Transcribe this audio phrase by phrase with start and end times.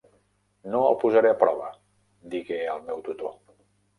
[0.75, 1.69] "No el posaré a prova",
[2.37, 3.37] digué el meu tutor.